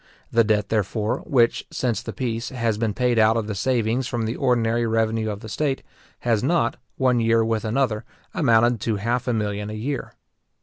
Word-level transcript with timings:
The 0.31 0.43
debt, 0.43 0.69
therefore, 0.69 1.19
which, 1.27 1.67
since 1.69 2.01
the 2.01 2.11
peace, 2.11 2.49
has 2.49 2.79
been 2.79 2.95
paid 2.95 3.19
out 3.19 3.37
of 3.37 3.45
the 3.45 3.53
savings 3.53 4.07
from 4.07 4.25
the 4.25 4.35
ordinary 4.35 4.87
revenue 4.87 5.29
of 5.29 5.41
the 5.41 5.47
state, 5.47 5.83
has 6.21 6.43
not, 6.43 6.77
one 6.97 7.19
year 7.19 7.45
with 7.45 7.63
another, 7.63 8.03
amounted 8.33 8.81
to 8.81 8.95
half 8.95 9.27
a 9.27 9.33
million 9.33 9.69
a 9.69 9.73
year. 9.73 10.15